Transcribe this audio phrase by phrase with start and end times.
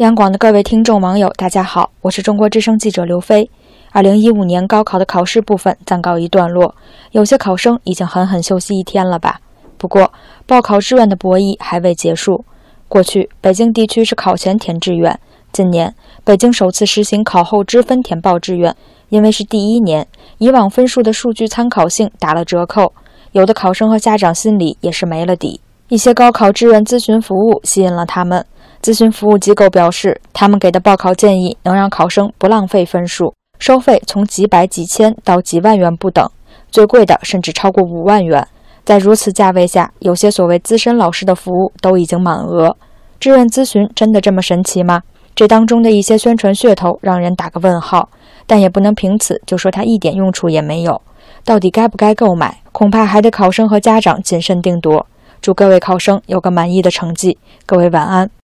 [0.00, 3.50] 央广的各位听众网友，大家好，我是中国之声记者刘飞。
[3.92, 6.74] 二零一五年高考的考试部分暂告一段落，
[7.10, 9.40] 有些考生已经狠狠休息一天了吧？
[9.76, 10.10] 不过，
[10.46, 12.46] 报考志愿的博弈还未结束。
[12.88, 15.20] 过去，北京地区是考前填志愿，
[15.52, 15.94] 今年
[16.24, 18.74] 北京首次实行考后知分填报志愿。
[19.10, 20.06] 因为是第一年，
[20.38, 22.94] 以往分数的数据参考性打了折扣，
[23.32, 25.60] 有的考生和家长心里也是没了底。
[25.88, 28.46] 一些高考志愿咨询服务吸引了他们。
[28.82, 36.26] 咨询服务机构表示，他们给的报考建议能让考生不浪费分数，收费从几百、几千到几万元不等，
[36.70, 38.46] 最贵的甚至超过五万元。
[38.82, 42.74] 在如此价位下，有些所谓资深老师的服务都已经满额。
[43.20, 45.02] 志愿咨询真的这么神奇吗？
[45.34, 48.08] 这当中的一些宣传噱头让人打个问号，
[48.46, 51.00] 但也不能凭此就说它一点用处也没有。
[51.44, 55.06] 到底该不该购买，恐怕还得考生和家长谨慎定夺。
[55.42, 57.36] 祝各位考生有个满意的成绩。
[57.66, 58.30] 各位晚安。